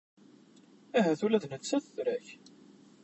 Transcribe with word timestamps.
Ahat 0.97 1.21
ula 1.25 1.43
d 1.43 1.45
nettat 1.47 1.85
tra-k. 1.95 2.27